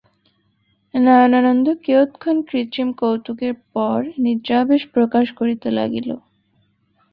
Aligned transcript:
নয়নানন্দ 0.93 1.67
কিয়ৎ 1.83 2.09
ক্ষণ 2.17 2.37
কৃত্রিম 2.47 2.89
কৌতুকের 2.99 3.53
পর 3.73 3.97
নিদ্রাবেশ 4.23 4.81
প্রকাশ 4.95 5.25
করিতে 5.39 5.67
লাগিল। 5.77 6.09